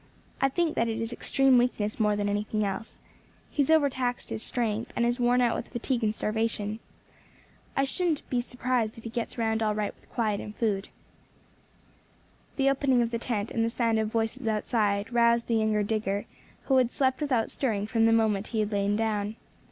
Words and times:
I 0.41 0.49
think 0.49 0.73
that 0.73 0.87
it 0.87 0.99
is 0.99 1.13
extreme 1.13 1.59
weakness 1.59 1.99
more 1.99 2.15
than 2.15 2.27
anything 2.27 2.65
else; 2.65 2.93
he 3.51 3.61
has 3.61 3.69
overtaxed 3.69 4.31
his 4.31 4.41
strength, 4.41 4.91
and 4.95 5.05
is 5.05 5.19
worn 5.19 5.41
out 5.41 5.55
with 5.55 5.67
fatigue 5.67 6.03
and 6.03 6.11
starvation. 6.15 6.79
I 7.77 7.83
shouldn't 7.83 8.27
be 8.27 8.41
surprised 8.41 8.97
if 8.97 9.03
he 9.03 9.11
gets 9.11 9.37
round 9.37 9.61
all 9.61 9.75
right 9.75 9.93
with 9.93 10.09
quiet 10.09 10.39
and 10.39 10.55
food." 10.55 10.89
The 12.55 12.67
opening 12.67 13.03
of 13.03 13.11
the 13.11 13.19
tent, 13.19 13.51
and 13.51 13.63
the 13.63 13.69
sound 13.69 13.99
of 13.99 14.07
voices 14.11 14.47
outside, 14.47 15.13
roused 15.13 15.45
the 15.45 15.57
younger 15.57 15.83
digger, 15.83 16.25
who 16.63 16.77
had 16.77 16.89
slept 16.89 17.21
without 17.21 17.51
stirring 17.51 17.85
from 17.85 18.07
the 18.07 18.11
moment 18.11 18.47
he 18.47 18.61
had 18.61 18.71
lain 18.71 18.95
down. 18.95 19.35